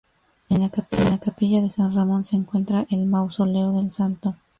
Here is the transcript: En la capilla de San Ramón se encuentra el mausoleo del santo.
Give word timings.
En 0.49 0.61
la 0.61 1.19
capilla 1.19 1.61
de 1.61 1.69
San 1.69 1.93
Ramón 1.93 2.23
se 2.23 2.35
encuentra 2.35 2.87
el 2.89 3.05
mausoleo 3.05 3.71
del 3.71 3.91
santo. 3.91 4.35